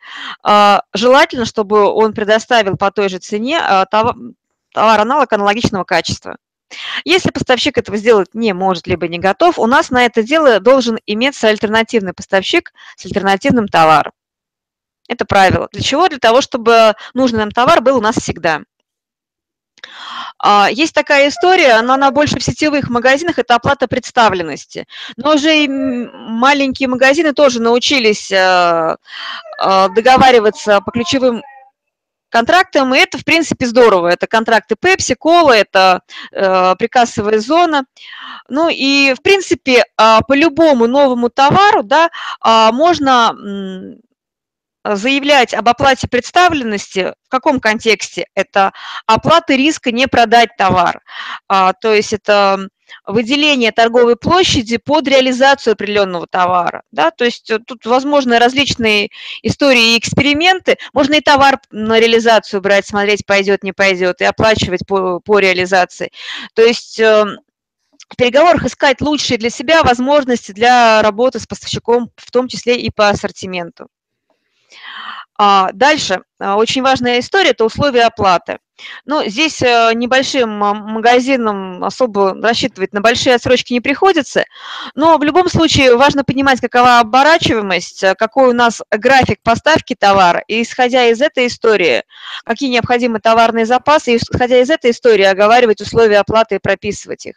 желательно, 0.94 1.46
чтобы 1.46 1.84
он 1.84 2.14
предоставил 2.14 2.78
по 2.78 2.92
той 2.92 3.10
же 3.10 3.18
цене 3.20 3.60
товар-аналог 4.72 5.32
аналогичного 5.34 5.84
качества. 5.84 6.38
Если 7.04 7.32
поставщик 7.32 7.78
этого 7.78 7.98
сделать 7.98 8.34
не 8.34 8.54
может, 8.54 8.88
либо 8.88 9.08
не 9.08 9.20
готов, 9.20 9.60
у 9.60 9.66
нас 9.66 9.90
на 9.90 10.06
это 10.06 10.24
дело 10.24 10.60
должен 10.60 11.00
иметься 11.06 11.48
альтернативный 11.48 12.14
поставщик 12.14 12.72
с 12.96 13.06
альтернативным 13.06 13.68
товаром. 13.68 14.14
Это 15.08 15.26
правило. 15.26 15.68
Для 15.72 15.82
чего? 15.82 16.08
Для 16.08 16.20
того, 16.20 16.42
чтобы 16.42 16.94
нужный 17.14 17.40
нам 17.40 17.52
товар 17.52 17.82
был 17.82 17.98
у 17.98 18.02
нас 18.02 18.16
всегда. 18.16 18.62
А, 20.42 20.70
есть 20.72 20.94
такая 20.94 21.30
история, 21.30 21.82
но 21.82 21.94
она 21.94 22.12
больше 22.12 22.40
в 22.40 22.44
сетевых 22.44 22.90
магазинах, 22.90 23.40
это 23.40 23.56
оплата 23.56 23.88
представленности. 23.88 24.86
Но 25.18 25.34
уже 25.36 25.66
и 25.66 25.68
маленькие 25.68 26.88
магазины 26.88 27.34
тоже 27.34 27.62
научились 27.62 28.32
э, 28.32 28.96
э, 29.62 29.88
договариваться 29.90 30.80
по 30.82 30.92
ключевым 30.92 31.44
контрактам, 32.30 32.94
и 32.94 33.00
это, 33.00 33.18
в 33.18 33.26
принципе, 33.26 33.66
здорово. 33.66 34.08
Это 34.08 34.28
контракты 34.28 34.76
Pepsi, 34.76 35.16
Cola, 35.22 35.54
это 35.54 36.02
э, 36.32 37.40
зона. 37.40 37.84
Ну 38.48 38.70
и, 38.70 39.14
в 39.14 39.22
принципе, 39.22 39.84
по 39.96 40.34
любому 40.34 40.88
новому 40.88 41.30
товару 41.30 41.84
да, 41.84 42.10
можно 42.72 43.36
заявлять 44.84 45.54
об 45.54 45.68
оплате 45.70 46.08
представленности 46.08 47.14
в 47.26 47.30
каком 47.30 47.60
контексте? 47.60 48.28
Это 48.36 48.72
оплата 49.06 49.56
риска 49.56 49.92
не 49.92 50.08
продать 50.08 50.56
товар. 50.58 51.02
А, 51.48 51.74
то 51.74 51.94
есть 51.94 52.14
это 52.14 52.70
выделение 53.06 53.72
торговой 53.72 54.16
площади 54.16 54.78
под 54.78 55.08
реализацию 55.08 55.74
определенного 55.74 56.28
товара. 56.28 56.84
Да? 56.92 57.12
То 57.12 57.26
есть 57.26 57.50
э, 57.50 57.60
тут 57.60 57.86
возможны 57.86 58.40
различные 58.40 59.10
истории 59.44 59.94
и 59.94 60.00
эксперименты. 60.00 60.78
Можно 60.94 61.16
и 61.16 61.22
товар 61.22 61.60
на 61.72 62.00
реализацию 62.00 62.62
брать, 62.62 62.88
смотреть, 62.88 63.26
пойдет, 63.26 63.64
не 63.64 63.74
пойдет, 63.74 64.22
и 64.22 64.26
оплачивать 64.26 64.86
по, 64.88 65.20
по 65.20 65.40
реализации. 65.40 66.12
То 66.54 66.62
есть 66.62 67.00
э, 67.00 67.26
в 68.10 68.16
переговорах 68.16 68.66
искать 68.66 69.02
лучшие 69.02 69.38
для 69.38 69.50
себя 69.50 69.84
возможности 69.84 70.52
для 70.52 71.02
работы 71.02 71.40
с 71.40 71.48
поставщиком, 71.48 72.12
в 72.16 72.32
том 72.32 72.48
числе 72.48 72.80
и 72.80 72.90
по 72.90 73.10
ассортименту. 73.10 73.88
А, 75.38 75.72
дальше, 75.72 76.22
а, 76.40 76.58
очень 76.58 76.82
важная 76.82 77.20
история– 77.20 77.50
это 77.52 77.64
условия 77.64 78.04
оплаты. 78.04 78.60
Ну, 79.06 79.24
здесь 79.26 79.62
э, 79.62 79.92
небольшим 79.94 80.50
магазинам 80.50 81.84
особо 81.84 82.34
рассчитывать 82.42 82.94
на 82.94 83.02
большие 83.02 83.36
отсрочки 83.36 83.74
не 83.74 83.82
приходится, 83.82 84.46
но 84.96 85.18
в 85.18 85.24
любом 85.24 85.50
случае 85.50 85.96
важно 85.96 86.24
понимать, 86.24 86.62
какова 86.62 87.00
оборачиваемость, 87.00 88.04
э, 88.04 88.16
какой 88.16 88.50
у 88.50 88.54
нас 88.54 88.82
график 88.92 89.42
поставки 89.44 89.96
товара, 89.96 90.44
и 90.48 90.62
исходя 90.62 91.06
из 91.08 91.22
этой 91.22 91.48
истории, 91.48 92.04
какие 92.46 92.70
необходимы 92.70 93.20
товарные 93.20 93.66
запасы, 93.66 94.14
и 94.14 94.18
исходя 94.18 94.60
из 94.60 94.70
этой 94.70 94.92
истории 94.92 95.24
оговаривать 95.24 95.82
условия 95.82 96.20
оплаты 96.20 96.56
и 96.56 96.60
прописывать 96.60 97.26
их. 97.26 97.36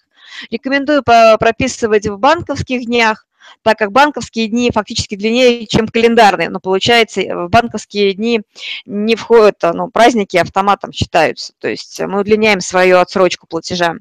Рекомендую 0.50 1.02
прописывать 1.02 2.06
в 2.06 2.18
банковских 2.18 2.86
днях, 2.86 3.26
так 3.62 3.78
как 3.78 3.92
банковские 3.92 4.48
дни 4.48 4.70
фактически 4.72 5.14
длиннее, 5.14 5.66
чем 5.66 5.88
календарные, 5.88 6.48
но 6.50 6.60
получается, 6.60 7.22
в 7.22 7.48
банковские 7.48 8.14
дни 8.14 8.42
не 8.86 9.16
входят, 9.16 9.62
ну, 9.62 9.88
праздники 9.88 10.36
автоматом 10.36 10.92
считаются, 10.92 11.52
то 11.58 11.68
есть 11.68 12.00
мы 12.00 12.20
удлиняем 12.20 12.60
свою 12.60 12.98
отсрочку 12.98 13.46
платежа. 13.46 13.94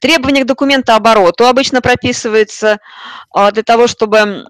Требования 0.00 0.44
к 0.44 0.46
документообороту 0.46 1.46
обычно 1.46 1.80
прописывается 1.80 2.78
для 3.52 3.62
того, 3.64 3.88
чтобы 3.88 4.46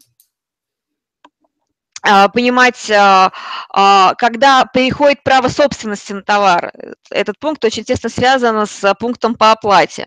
понимать, 2.03 2.87
когда 2.87 4.65
переходит 4.73 5.23
право 5.25 5.49
собственности 5.49 6.13
на 6.13 6.23
товар. 6.23 6.73
Этот 7.11 7.39
пункт 7.39 7.65
очень 7.65 7.85
тесно 7.85 8.09
связан 8.09 8.67
с 8.67 8.95
пунктом 8.95 9.35
по 9.35 9.51
оплате. 9.51 10.07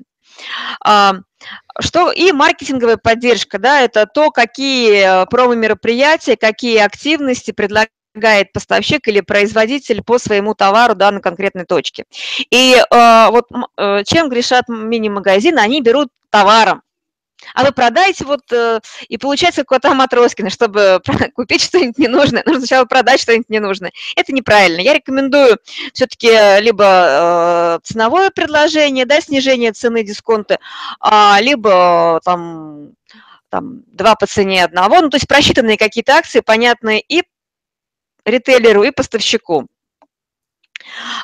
Что 1.80 2.12
и 2.12 2.32
маркетинговая 2.32 2.98
поддержка, 2.98 3.58
да, 3.58 3.82
это 3.82 4.06
то, 4.06 4.30
какие 4.30 5.24
э, 5.24 5.26
промо-мероприятия, 5.26 6.36
какие 6.36 6.78
активности 6.78 7.52
предлагает 7.52 8.54
поставщик 8.54 9.08
или 9.08 9.22
производитель 9.22 10.04
по 10.04 10.20
своему 10.20 10.54
товару 10.54 10.96
да, 10.96 11.12
на 11.12 11.22
конкретной 11.22 11.66
точке. 11.66 12.04
И 12.52 12.76
э, 12.76 13.28
вот 13.32 13.48
э, 13.78 14.04
чем 14.06 14.30
грешат 14.30 14.68
мини-магазины? 14.68 15.60
Они 15.60 15.82
берут 15.82 16.10
товаром, 16.30 16.84
а 17.53 17.63
вы 17.63 17.71
продаете 17.71 18.25
вот, 18.25 18.41
э, 18.51 18.79
и 19.07 19.17
получается 19.17 19.62
какой-то 19.62 19.93
Матроскин, 19.93 20.50
чтобы 20.50 21.01
купить 21.36 21.62
что-нибудь 21.62 21.98
ненужное, 21.98 22.43
нужно 22.45 22.62
сначала 22.62 22.86
продать 22.86 23.21
что-нибудь 23.21 23.50
ненужное. 23.50 23.91
Это 24.15 24.33
неправильно. 24.33 24.81
Я 24.81 24.93
рекомендую 24.93 25.57
все-таки 25.93 26.29
либо 26.62 26.86
э, 26.86 27.79
ценовое 27.83 28.29
предложение, 28.29 29.05
да, 29.05 29.21
снижение 29.21 29.71
цены 29.71 30.03
дисконта, 30.03 30.60
а, 31.00 31.39
либо 31.41 32.19
там, 32.24 32.91
там 33.50 33.83
два 33.88 34.15
по 34.15 34.27
цене 34.27 34.63
одного, 34.63 35.01
ну, 35.01 35.10
то 35.10 35.17
есть 35.17 35.27
просчитанные 35.27 35.77
какие-то 35.77 36.15
акции, 36.15 36.39
понятные 36.41 37.01
и 37.01 37.24
ритейлеру, 38.25 38.83
и 38.83 38.91
поставщику. 38.91 39.67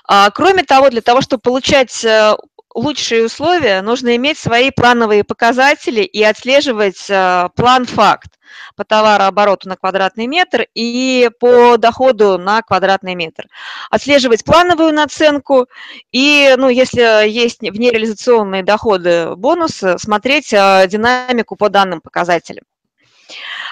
А, 0.05 0.29
кроме 0.31 0.63
того, 0.63 0.89
для 0.89 1.01
того, 1.01 1.21
чтобы 1.21 1.41
получать 1.41 2.03
э, 2.05 2.35
лучшие 2.73 3.25
условия, 3.25 3.81
нужно 3.81 4.15
иметь 4.15 4.37
свои 4.37 4.71
плановые 4.71 5.23
показатели 5.23 6.01
и 6.01 6.23
отслеживать 6.23 7.09
э, 7.09 7.49
план-факт 7.55 8.31
по 8.75 8.83
товарообороту 8.83 9.67
на 9.67 9.75
квадратный 9.75 10.27
метр 10.27 10.67
и 10.73 11.29
по 11.39 11.77
доходу 11.77 12.37
на 12.37 12.61
квадратный 12.61 13.15
метр. 13.15 13.45
Отслеживать 13.89 14.43
плановую 14.43 14.93
наценку 14.93 15.67
и, 16.11 16.53
ну, 16.57 16.69
если 16.69 17.27
есть 17.27 17.61
внереализационные 17.61 18.63
доходы, 18.63 19.35
бонусы, 19.35 19.97
смотреть 19.97 20.53
э, 20.53 20.85
динамику 20.87 21.55
по 21.55 21.69
данным 21.69 22.01
показателям. 22.01 22.63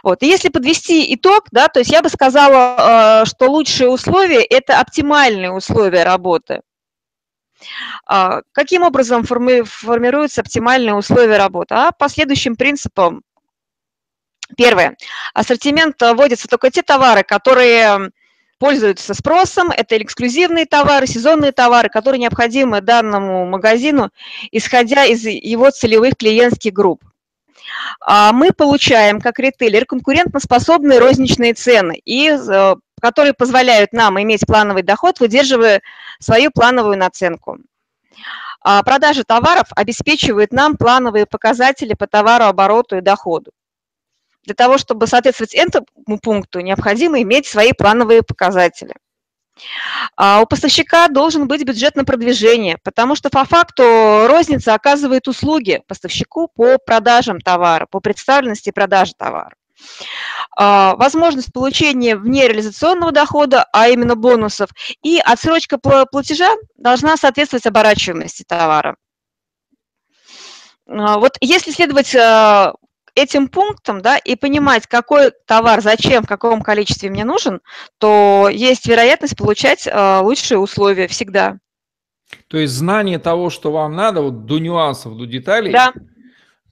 Вот. 0.03 0.21
И 0.23 0.27
если 0.27 0.49
подвести 0.49 1.13
итог, 1.15 1.45
да, 1.51 1.67
то 1.67 1.79
есть 1.79 1.91
я 1.91 2.01
бы 2.01 2.09
сказала, 2.09 3.21
э, 3.23 3.25
что 3.25 3.49
лучшие 3.49 3.89
условия– 3.89 4.43
это 4.49 4.79
оптимальные 4.79 5.51
условия 5.51 6.03
работы. 6.03 6.61
А, 8.05 8.41
каким 8.51 8.84
образом 8.84 9.24
форми 9.24 9.62
формируются 9.63 10.41
оптимальные 10.41 10.95
условия 10.95 11.38
работы? 11.38 11.75
А 11.75 11.91
по 11.91 12.10
следующим 12.10 12.55
принципам. 12.55 13.24
Первое. 14.57 14.95
Ассортимент 15.34 16.01
вводится 16.01 16.48
только 16.48 16.69
те 16.69 16.84
товары, 16.84 17.24
которые 17.24 18.12
пользуются 18.60 19.13
спросом, 19.13 19.72
это 19.72 19.98
эксклюзивные 19.98 20.65
товары, 20.65 21.07
сезонные 21.07 21.51
товары, 21.51 21.89
которые 21.89 22.19
необходимы 22.19 22.81
данному 22.81 23.45
магазину, 23.45 24.12
исходя 24.51 25.05
из 25.05 25.25
его 25.25 25.69
целевых 25.72 26.15
клиентских 26.17 26.74
групп. 26.74 27.03
А 28.00 28.31
мы 28.31 28.51
получаем, 28.51 29.19
как 29.19 29.39
ритейлер, 29.39 29.86
конкурентоспособные 29.86 31.00
розничные 31.00 31.53
цены, 31.53 32.00
и, 32.05 32.29
э, 32.29 32.75
которые 33.05 33.33
позволяют 33.33 33.93
нам 33.93 34.19
иметь 34.19 34.47
плановый 34.47 34.81
доход, 34.81 35.19
выдерживая 35.19 35.83
свою 36.19 36.50
плановую 36.50 36.97
наценку. 36.97 37.59
А 38.62 38.81
продажи 38.81 39.24
товаров 39.24 39.67
обеспечивают 39.75 40.51
нам 40.51 40.75
плановые 40.75 41.27
показатели 41.27 41.93
по 41.93 42.07
товарообороту 42.07 42.97
и 42.97 43.01
доходу. 43.01 43.51
Для 44.43 44.55
того, 44.55 44.79
чтобы 44.79 45.05
соответствовать 45.05 45.53
этому 45.53 46.17
пункту, 46.19 46.62
необходимо 46.62 47.21
иметь 47.21 47.45
свои 47.45 47.74
плановые 47.74 48.24
показатели. 48.24 48.95
А 50.17 50.41
у 50.41 50.47
поставщика 50.47 51.07
должен 51.07 51.47
быть 51.47 51.63
бюджет 51.63 51.95
на 51.95 52.05
продвижение, 52.05 52.79
потому 52.83 53.13
что 53.13 53.29
по 53.29 53.45
факту 53.45 53.83
розница 54.27 54.74
оказывает 54.74 55.27
услуги 55.27 55.83
поставщику 55.88 56.47
по 56.55 56.79
продажам 56.79 57.39
товара, 57.39 57.85
по 57.85 58.00
представленности 58.00 58.71
продажи 58.71 59.13
товара. 59.15 59.53
А, 60.58 60.96
возможность 60.96 61.51
получения 61.51 62.15
внереализационного 62.15 63.12
дохода, 63.12 63.67
а 63.74 63.89
именно 63.89 64.15
бонусов, 64.15 64.70
и 65.03 65.20
отсрочка 65.24 65.77
платежа 65.77 66.51
должна 66.77 67.17
соответствовать 67.17 67.65
оборачиваемости 67.65 68.44
товара. 68.48 68.96
А, 70.88 71.20
вот 71.20 71.38
если 71.41 71.72
следовать 71.72 72.15
а, 72.15 72.74
этим 73.15 73.50
пунктам, 73.50 74.01
да, 74.01 74.17
и 74.17 74.36
понимать, 74.36 74.88
какой 74.88 75.32
товар, 75.46 75.82
зачем, 75.82 76.24
в 76.24 76.27
каком 76.27 76.62
количестве 76.62 77.10
мне 77.10 77.25
нужен, 77.25 77.62
то 77.98 78.50
есть 78.51 78.88
вероятность 78.88 79.38
получать 79.38 79.88
лучшие 80.22 80.58
условия 80.58 81.08
всегда. 81.08 81.58
То 82.48 82.58
есть 82.58 82.74
знание 82.74 83.20
того, 83.20 83.50
что 83.50 83.72
вам 83.72 83.96
надо, 83.96 84.22
вот 84.22 84.46
до 84.46 84.60
нюансов, 84.60 85.15
до 85.15 85.25
деталей, 85.25 85.72
да. 85.72 85.94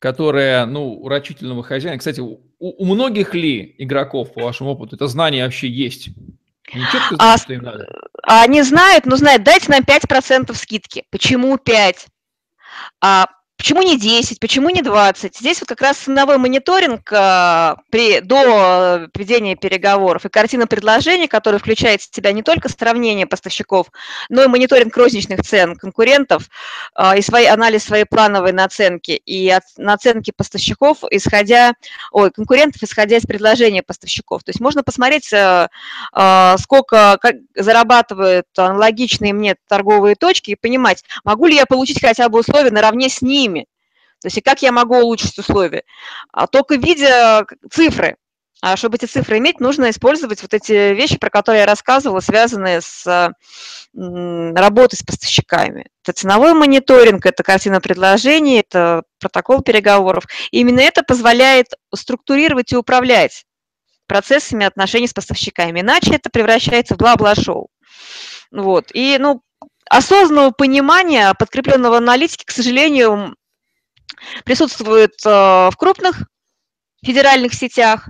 Которые, 0.03 0.65
ну, 0.65 0.91
у 0.91 1.07
рачительного 1.07 1.63
хозяина, 1.63 1.97
кстати, 1.97 2.19
у, 2.19 2.41
у 2.59 2.83
многих 2.83 3.33
ли 3.33 3.73
игроков, 3.77 4.33
по 4.33 4.43
вашему 4.43 4.71
опыту, 4.71 4.97
это 4.97 5.07
знание 5.07 5.45
вообще 5.45 5.69
есть? 5.69 6.09
Они 6.73 6.83
четко 6.91 7.15
знают, 7.15 7.21
а, 7.21 7.37
что 7.37 7.53
им 7.53 7.61
надо? 7.61 7.87
Они 8.23 8.61
знают, 8.63 9.05
но 9.05 9.15
знают, 9.15 9.43
дайте 9.43 9.71
нам 9.71 9.81
5% 9.83 10.53
скидки. 10.55 11.05
Почему 11.09 11.57
5? 11.57 12.07
А 12.99 13.27
Почему 13.63 13.81
не 13.81 13.97
10, 13.97 14.41
почему 14.41 14.69
не 14.71 14.81
20? 14.81 15.37
Здесь 15.37 15.61
вот 15.61 15.69
как 15.69 15.79
раз 15.79 15.95
ценовой 15.95 16.37
мониторинг 16.37 17.09
а, 17.13 17.77
при, 17.89 18.19
до 18.19 19.07
ведения 19.15 19.55
переговоров 19.55 20.25
и 20.25 20.29
картина 20.29 20.67
предложений, 20.67 21.29
которая 21.29 21.59
включает 21.59 22.01
в 22.01 22.13
себя 22.13 22.33
не 22.33 22.43
только 22.43 22.67
сравнение 22.67 23.25
поставщиков, 23.25 23.87
но 24.27 24.43
и 24.43 24.47
мониторинг 24.47 24.97
розничных 24.97 25.43
цен 25.43 25.77
конкурентов 25.77 26.49
а, 26.93 27.15
и 27.15 27.21
свой, 27.21 27.45
анализ 27.45 27.85
своей 27.85 28.03
плановой 28.03 28.51
наценки 28.51 29.11
и 29.11 29.49
от, 29.49 29.63
наценки 29.77 30.33
поставщиков, 30.35 30.97
исходя, 31.09 31.71
ой, 32.11 32.31
конкурентов, 32.31 32.83
исходя 32.83 33.15
из 33.15 33.23
предложения 33.23 33.81
поставщиков. 33.81 34.43
То 34.43 34.49
есть 34.49 34.59
можно 34.59 34.83
посмотреть, 34.83 35.31
а, 35.31 35.69
а, 36.11 36.57
сколько 36.57 37.17
как 37.21 37.35
зарабатывают 37.55 38.47
аналогичные 38.57 39.31
мне 39.31 39.55
торговые 39.69 40.15
точки 40.15 40.51
и 40.51 40.55
понимать, 40.55 41.05
могу 41.23 41.45
ли 41.45 41.55
я 41.55 41.65
получить 41.65 42.01
хотя 42.01 42.27
бы 42.27 42.39
условия 42.39 42.71
наравне 42.71 43.07
с 43.07 43.21
ними. 43.21 43.52
То 44.23 44.27
есть 44.27 44.37
и 44.37 44.41
как 44.41 44.61
я 44.61 44.71
могу 44.71 44.97
улучшить 44.97 45.37
условия? 45.37 45.83
А 46.31 46.47
только 46.47 46.75
видя 46.75 47.45
цифры. 47.69 48.15
А 48.61 48.77
чтобы 48.77 48.95
эти 48.95 49.05
цифры 49.05 49.39
иметь, 49.39 49.59
нужно 49.59 49.89
использовать 49.89 50.41
вот 50.41 50.53
эти 50.53 50.93
вещи, 50.93 51.17
про 51.19 51.29
которые 51.29 51.61
я 51.61 51.65
рассказывала, 51.65 52.21
связанные 52.21 52.79
с 52.79 53.33
работой 53.93 54.95
с 54.95 55.03
поставщиками. 55.03 55.87
Это 56.01 56.13
ценовой 56.13 56.53
мониторинг, 56.53 57.25
это 57.25 57.43
картина 57.43 57.81
предложений, 57.81 58.61
это 58.61 59.03
протокол 59.19 59.61
переговоров. 59.61 60.23
И 60.51 60.61
именно 60.61 60.79
это 60.79 61.03
позволяет 61.03 61.73
структурировать 61.93 62.71
и 62.71 62.77
управлять 62.77 63.43
процессами 64.07 64.65
отношений 64.65 65.07
с 65.07 65.13
поставщиками. 65.13 65.81
Иначе 65.81 66.15
это 66.15 66.29
превращается 66.29 66.95
в 66.95 66.97
бла-бла-шоу. 66.99 67.67
Вот. 68.51 68.91
И, 68.93 69.17
ну, 69.19 69.41
осознанного 69.89 70.51
понимания, 70.51 71.33
подкрепленного 71.37 71.97
аналитики, 71.97 72.45
к 72.45 72.51
сожалению, 72.51 73.35
присутствует 74.45 75.13
э, 75.25 75.29
в 75.29 75.73
крупных 75.77 76.23
федеральных 77.03 77.53
сетях, 77.53 78.09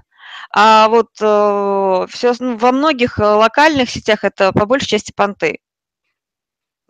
а 0.52 0.88
вот 0.88 1.10
э, 1.20 2.08
все, 2.10 2.34
ну, 2.40 2.58
во 2.58 2.72
многих 2.72 3.18
э, 3.20 3.24
локальных 3.24 3.90
сетях 3.90 4.24
это 4.24 4.52
по 4.52 4.66
большей 4.66 4.88
части 4.88 5.12
понты. 5.16 5.60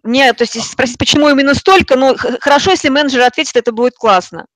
Мне, 0.04 0.34
то 0.34 0.44
есть, 0.44 0.62
спросить, 0.62 0.98
почему 0.98 1.30
именно 1.30 1.54
столько, 1.54 1.96
ну, 1.96 2.16
хорошо, 2.42 2.72
если 2.72 2.90
менеджер 2.90 3.22
ответит, 3.22 3.56
это 3.56 3.72
будет 3.72 3.94
классно. 3.94 4.48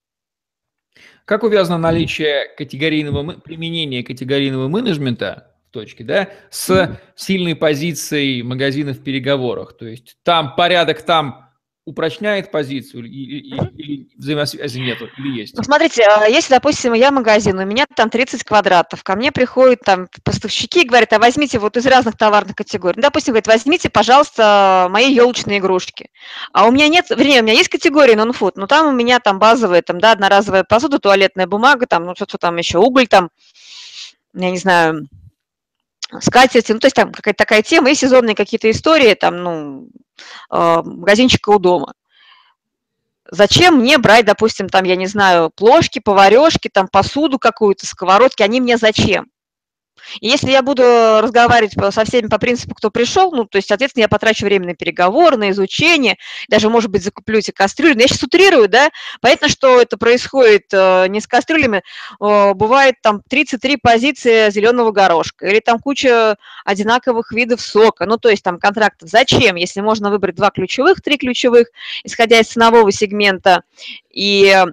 Как 1.23 1.43
увязано 1.43 1.77
наличие 1.77 2.49
категорийного 2.57 3.39
применения 3.39 4.03
категорийного 4.03 4.67
менеджмента 4.67 5.53
в 5.69 5.71
точке, 5.71 6.03
да, 6.03 6.29
с 6.49 6.99
сильной 7.15 7.55
позицией 7.55 8.43
магазина 8.43 8.93
в 8.93 9.01
переговорах? 9.03 9.77
То 9.77 9.85
есть 9.87 10.17
там 10.23 10.55
порядок, 10.55 11.01
там 11.01 11.46
упрочняет 11.87 12.51
позицию 12.51 13.05
или, 13.05 13.39
или, 13.39 13.71
или 13.77 14.09
взаимосвязи 14.17 14.79
нету, 14.79 15.07
или 15.17 15.39
есть? 15.39 15.55
Ну, 15.55 15.63
смотрите, 15.63 16.03
а 16.03 16.27
если, 16.27 16.53
допустим, 16.53 16.91
я 16.91 17.11
магазин, 17.11 17.57
у 17.57 17.65
меня 17.65 17.85
там 17.95 18.09
30 18.09 18.43
квадратов, 18.43 19.03
ко 19.03 19.15
мне 19.15 19.31
приходят 19.31 19.79
там 19.85 20.09
поставщики 20.25 20.81
и 20.81 20.85
говорят, 20.85 21.13
а 21.13 21.19
возьмите 21.19 21.59
вот 21.59 21.77
из 21.77 21.85
разных 21.85 22.17
товарных 22.17 22.57
категорий. 22.57 22.95
Ну, 22.97 23.03
допустим, 23.03 23.31
говорят, 23.31 23.47
возьмите, 23.47 23.89
пожалуйста, 23.89 24.87
мои 24.89 25.13
елочные 25.13 25.59
игрушки. 25.59 26.09
А 26.51 26.67
у 26.67 26.71
меня 26.71 26.89
нет, 26.89 27.09
вернее, 27.09 27.39
у 27.39 27.43
меня 27.43 27.53
есть 27.53 27.69
категория 27.69 28.15
non-food, 28.15 28.53
но 28.57 28.67
там 28.67 28.87
у 28.87 28.91
меня 28.91 29.21
там 29.21 29.39
базовые, 29.39 29.81
там, 29.81 30.01
да, 30.01 30.11
одноразовая 30.11 30.65
посуда, 30.65 30.99
туалетная 30.99 31.47
бумага, 31.47 31.87
там, 31.87 32.03
ну, 32.05 32.15
что-то 32.15 32.37
там 32.37 32.57
еще, 32.57 32.79
уголь 32.79 33.07
там, 33.07 33.29
я 34.33 34.51
не 34.51 34.57
знаю, 34.57 35.07
скатерти, 36.19 36.71
ну, 36.71 36.79
то 36.79 36.87
есть 36.87 36.95
там 36.95 37.11
какая-то 37.11 37.37
такая 37.37 37.61
тема, 37.61 37.89
и 37.89 37.95
сезонные 37.95 38.35
какие-то 38.35 38.69
истории, 38.71 39.13
там, 39.13 39.43
ну, 39.43 39.87
э, 40.51 40.81
магазинчика 40.83 41.49
у 41.49 41.59
дома. 41.59 41.93
Зачем 43.29 43.79
мне 43.79 43.97
брать, 43.97 44.25
допустим, 44.25 44.69
там, 44.69 44.85
я 44.85 44.95
не 44.95 45.07
знаю, 45.07 45.51
плошки, 45.53 45.99
поварешки, 45.99 46.69
там, 46.69 46.87
посуду 46.87 47.39
какую-то, 47.39 47.85
сковородки, 47.85 48.41
они 48.41 48.61
мне 48.61 48.77
зачем? 48.77 49.27
И 50.19 50.27
если 50.27 50.51
я 50.51 50.61
буду 50.61 50.83
разговаривать 51.21 51.73
со 51.93 52.05
всеми 52.05 52.27
по 52.27 52.37
принципу, 52.37 52.75
кто 52.75 52.91
пришел, 52.91 53.31
ну, 53.31 53.45
то 53.45 53.57
есть, 53.57 53.67
соответственно, 53.67 54.03
я 54.03 54.07
потрачу 54.07 54.45
время 54.45 54.67
на 54.67 54.75
переговоры, 54.75 55.37
на 55.37 55.51
изучение, 55.51 56.17
даже, 56.49 56.69
может 56.69 56.89
быть, 56.91 57.03
закуплю 57.03 57.39
эти 57.39 57.51
кастрюли. 57.51 57.93
Но 57.93 58.01
я 58.01 58.07
сейчас 58.07 58.23
утрирую, 58.23 58.69
да, 58.69 58.89
понятно, 59.21 59.49
что 59.49 59.81
это 59.81 59.97
происходит 59.97 60.65
э, 60.71 61.07
не 61.07 61.21
с 61.21 61.27
кастрюлями, 61.27 61.83
э, 62.19 62.53
бывает 62.53 62.95
там 63.01 63.21
33 63.29 63.77
позиции 63.77 64.49
зеленого 64.49 64.91
горошка, 64.91 65.47
или 65.47 65.59
там 65.59 65.79
куча 65.79 66.37
одинаковых 66.65 67.31
видов 67.31 67.61
сока, 67.61 68.05
ну, 68.05 68.17
то 68.17 68.29
есть 68.29 68.43
там 68.43 68.59
контрактов. 68.59 69.09
Зачем, 69.09 69.55
если 69.55 69.81
можно 69.81 70.09
выбрать 70.09 70.35
два 70.35 70.49
ключевых, 70.49 71.01
три 71.01 71.17
ключевых, 71.17 71.67
исходя 72.03 72.39
из 72.39 72.47
ценового 72.47 72.91
сегмента, 72.91 73.63
и 74.11 74.65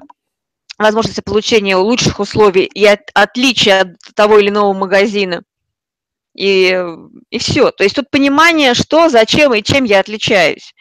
возможности 0.79 1.21
получения 1.21 1.77
лучших 1.77 2.21
условий 2.21 2.65
и 2.65 2.85
от, 2.85 3.01
отличия 3.15 3.83
от 3.83 4.15
того 4.15 4.39
или 4.39 4.49
иного 4.49 4.73
магазина. 4.73 5.43
И, 6.35 6.77
и 7.31 7.39
все. 7.39 7.71
То 7.71 7.85
есть 7.85 7.95
тут 7.95 8.11
понимание, 8.11 8.75
что, 8.75 9.09
зачем 9.09 9.55
и 9.55 9.63
чем 9.63 9.85
я 9.85 10.01
отличаюсь. 10.01 10.75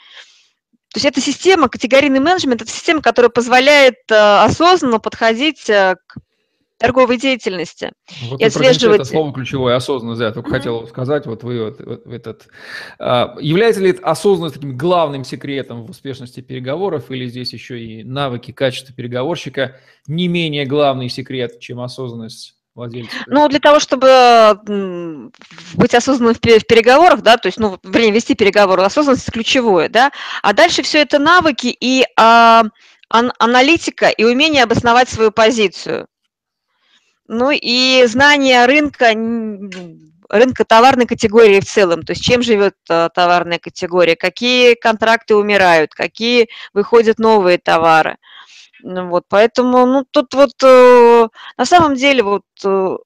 То 0.94 0.98
есть 0.98 1.06
эта 1.06 1.22
система, 1.22 1.70
категорийный 1.70 2.20
менеджмент, 2.20 2.62
это 2.62 2.72
система, 2.72 3.02
которая 3.02 3.30
позволяет 3.30 3.96
э, 4.12 4.16
осознанно 4.16 5.00
подходить 5.00 5.68
э, 5.70 5.96
к 6.06 6.18
торговой 6.78 7.18
деятельности. 7.18 7.92
Вот 8.30 8.42
и 8.42 8.46
отслеживать... 8.46 9.02
Это 9.02 9.10
слово 9.10 9.34
ключевое, 9.34 9.76
осознанность, 9.76 10.20
да, 10.20 10.28
я 10.28 10.32
только 10.32 10.50
mm-hmm. 10.50 10.54
хотел 10.54 10.88
сказать, 10.88 11.26
вот 11.26 11.44
вы 11.44 11.66
вот, 11.66 11.80
вот 11.80 12.08
этот... 12.08 12.48
А, 13.00 13.36
является 13.40 13.82
ли 13.82 13.98
осознанность 14.02 14.56
таким 14.56 14.78
главным 14.78 15.24
секретом 15.24 15.86
в 15.86 15.90
успешности 15.90 16.42
переговоров, 16.42 17.12
или 17.12 17.28
здесь 17.28 17.54
еще 17.54 17.80
и 17.80 18.04
навыки, 18.04 18.52
качество 18.52 18.94
переговорщика 18.94 19.80
не 20.08 20.28
менее 20.28 20.66
главный 20.66 21.10
секрет, 21.10 21.60
чем 21.60 21.80
осознанность 21.80 22.56
владельца? 22.76 23.16
Ну, 23.28 23.48
для 23.48 23.60
того, 23.60 23.80
чтобы 23.80 24.60
быть 25.76 25.94
осознанным 25.94 26.36
в 26.36 26.40
переговорах, 26.42 27.22
да, 27.22 27.38
то 27.38 27.48
есть, 27.48 27.60
ну, 27.60 27.80
время 27.84 28.16
вести 28.16 28.36
переговоры, 28.36 28.82
осознанность 28.84 29.32
ключевое, 29.32 29.90
да, 29.90 30.12
а 30.42 30.54
дальше 30.54 30.82
все 30.82 31.02
это 31.02 31.20
навыки 31.20 31.76
и 31.80 32.04
а, 32.18 32.64
ан- 33.10 33.34
аналитика 33.40 34.10
и 34.10 34.24
умение 34.24 34.64
обосновать 34.64 35.08
свою 35.10 35.32
позицию. 35.32 36.08
Ну 37.28 37.52
и 37.52 38.04
знание 38.06 38.66
рынка, 38.66 39.14
рынка 40.30 40.66
товарной 40.66 41.06
категории 41.06 41.60
в 41.60 41.66
целом, 41.66 42.04
то 42.04 42.12
есть 42.12 42.24
чем 42.24 42.42
живет 42.42 42.76
э, 42.90 43.10
товарная 43.14 43.60
категория, 43.60 44.16
какие 44.16 44.74
контракты 44.76 45.36
умирают, 45.36 45.94
какие 45.94 46.50
выходят 46.74 47.20
новые 47.20 47.58
товары. 47.58 48.18
Ну 48.82 49.08
вот, 49.08 49.24
поэтому, 49.30 49.86
ну, 49.86 50.06
тут 50.10 50.34
вот 50.34 50.52
э, 50.64 51.28
на 51.58 51.66
самом 51.66 51.96
деле 51.96 52.24
вот 52.24 52.44
э, 52.66 52.98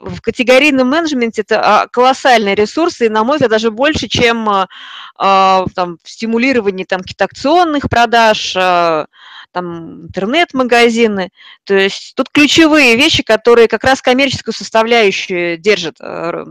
в 0.00 0.20
категорийном 0.22 0.88
менеджменте 0.88 1.42
это 1.42 1.60
а, 1.60 1.86
колоссальные 1.86 2.54
ресурсы, 2.54 3.06
и, 3.06 3.10
на 3.10 3.22
мой 3.22 3.36
взгляд, 3.36 3.50
даже 3.50 3.70
больше, 3.70 4.08
чем 4.08 4.48
а, 4.48 5.66
там, 5.74 5.98
в 6.02 6.10
стимулировании 6.10 6.84
там, 6.84 7.00
каких-то 7.02 7.26
акционных 7.26 7.90
продаж, 7.90 8.54
а, 8.56 9.06
там 9.52 10.06
интернет-магазины. 10.06 11.30
То 11.64 11.74
есть 11.74 12.14
тут 12.16 12.30
ключевые 12.30 12.96
вещи, 12.96 13.22
которые 13.22 13.68
как 13.68 13.84
раз 13.84 14.02
коммерческую 14.02 14.54
составляющую 14.54 15.58
держат, 15.58 15.96
э, 16.00 16.44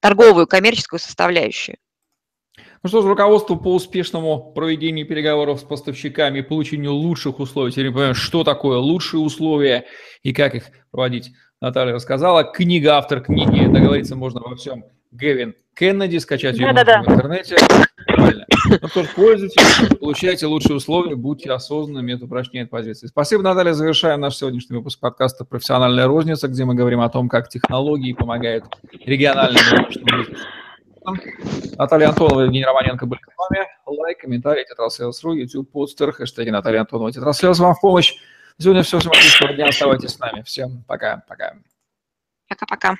торговую 0.00 0.46
коммерческую 0.46 1.00
составляющую. 1.00 1.76
Ну 2.82 2.88
что 2.88 3.00
ж, 3.00 3.04
руководство 3.04 3.54
по 3.54 3.74
успешному 3.74 4.52
проведению 4.52 5.06
переговоров 5.06 5.60
с 5.60 5.62
поставщиками 5.62 6.40
и 6.40 6.42
получению 6.42 6.92
лучших 6.92 7.38
условий. 7.38 7.70
Теперь 7.70 7.88
мы 7.88 7.92
понимаем, 7.92 8.14
что 8.14 8.42
такое 8.42 8.78
лучшие 8.78 9.20
условия 9.20 9.86
и 10.24 10.32
как 10.32 10.56
их 10.56 10.64
проводить. 10.90 11.30
Наталья 11.60 11.92
рассказала. 11.94 12.42
Книга, 12.42 12.96
автор 12.96 13.20
книги, 13.20 13.72
договориться 13.72 14.16
можно 14.16 14.40
во 14.40 14.56
всем. 14.56 14.84
Гевин 15.12 15.54
Кеннеди, 15.74 16.18
скачать 16.18 16.56
ее 16.58 16.72
да, 16.72 16.84
да, 16.84 16.84
да. 16.84 17.02
в 17.02 17.14
интернете. 17.14 17.56
Нормально. 18.32 18.46
Ну 18.80 18.88
что 18.88 19.04
ж, 19.04 19.08
пользуйтесь, 19.14 19.98
получайте 19.98 20.46
лучшие 20.46 20.76
условия, 20.76 21.14
будьте 21.14 21.50
осознанными, 21.50 22.12
это 22.12 22.24
упрочняет 22.24 22.70
позиции. 22.70 23.06
Спасибо, 23.06 23.42
Наталья. 23.42 23.72
Завершаем 23.72 24.20
наш 24.20 24.36
сегодняшний 24.36 24.76
выпуск 24.76 25.00
подкаста 25.00 25.44
«Профессиональная 25.44 26.06
розница», 26.06 26.48
где 26.48 26.64
мы 26.64 26.74
говорим 26.74 27.00
о 27.00 27.08
том, 27.08 27.28
как 27.28 27.48
технологии 27.48 28.12
помогают 28.12 28.64
региональным 29.04 29.62
бизнесу. 29.88 30.36
Наталья 31.76 32.08
Антонова 32.08 32.42
и 32.42 32.44
Евгений 32.44 32.64
Романенко 32.64 33.06
были 33.06 33.20
с 33.20 33.36
вами. 33.36 33.66
Лайк, 33.86 34.20
комментарий, 34.20 34.64
tetrasales.ru, 34.64 35.34
YouTube, 35.34 35.70
постер, 35.70 36.12
хэштеги 36.12 36.50
Наталья 36.50 36.80
Антонова, 36.80 37.12
Tetrasales 37.12 37.58
вам 37.58 37.74
в 37.74 37.80
помощь. 37.80 38.14
Сегодня 38.58 38.82
все. 38.82 38.98
Всем 38.98 39.10
отличного 39.10 39.54
дня. 39.54 39.66
Оставайтесь 39.66 40.10
с 40.10 40.18
нами. 40.18 40.42
Всем 40.42 40.84
пока. 40.86 41.24
Пока. 41.26 41.54
Пока-пока. 42.48 42.96